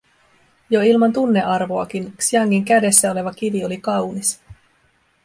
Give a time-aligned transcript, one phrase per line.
[0.69, 4.41] Jo ilman tunnearvoakin Xiangin kädessä oleva kivi oli kaunis;